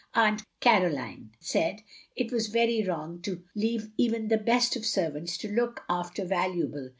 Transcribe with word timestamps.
"Aunt 0.15 0.41
Caroline 0.61 1.29
said 1.39 1.83
it 2.15 2.31
was 2.31 2.47
very 2.47 2.81
wrong 2.81 3.21
to 3.21 3.43
leave 3.53 3.91
even 3.97 4.29
the 4.29 4.37
best 4.39 4.75
of 4.75 4.83
servants 4.83 5.37
to 5.37 5.47
look 5.47 5.83
after 5.87 6.25
valuable 6.25 6.89